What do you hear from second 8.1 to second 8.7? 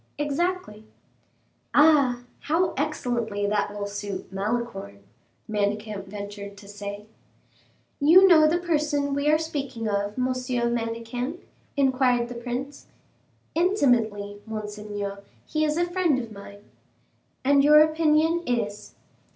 know the